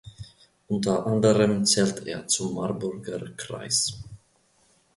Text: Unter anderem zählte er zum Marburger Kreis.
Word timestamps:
Unter 0.67 1.05
anderem 1.05 1.63
zählte 1.63 2.09
er 2.09 2.27
zum 2.27 2.55
Marburger 2.55 3.19
Kreis. 3.37 3.99